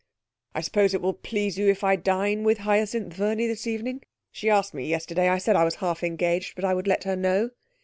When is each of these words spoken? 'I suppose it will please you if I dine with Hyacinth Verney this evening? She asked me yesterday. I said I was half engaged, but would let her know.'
'I 0.55 0.61
suppose 0.61 0.93
it 0.95 1.01
will 1.03 1.13
please 1.13 1.59
you 1.59 1.69
if 1.69 1.83
I 1.83 1.95
dine 1.95 2.43
with 2.43 2.57
Hyacinth 2.65 3.13
Verney 3.13 3.45
this 3.45 3.67
evening? 3.67 4.01
She 4.31 4.49
asked 4.49 4.73
me 4.73 4.87
yesterday. 4.89 5.29
I 5.29 5.37
said 5.37 5.55
I 5.55 5.63
was 5.63 5.75
half 5.75 6.03
engaged, 6.03 6.55
but 6.59 6.75
would 6.75 6.87
let 6.87 7.03
her 7.03 7.15
know.' 7.15 7.51